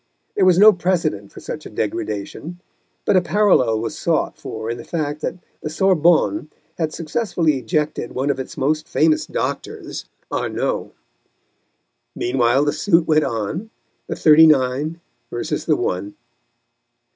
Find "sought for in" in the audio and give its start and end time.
3.95-4.79